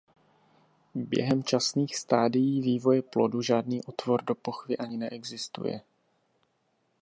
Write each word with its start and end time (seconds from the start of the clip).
Během 0.95 1.43
časných 1.43 1.95
stádií 1.97 2.61
vývoje 2.61 3.01
plodu 3.01 3.41
žádný 3.41 3.83
otvor 3.83 4.21
do 4.21 4.35
pochvy 4.35 4.77
ani 4.77 4.97
neexistuje. 4.97 5.81